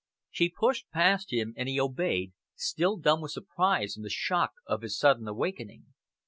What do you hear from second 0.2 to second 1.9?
She pushed past him and he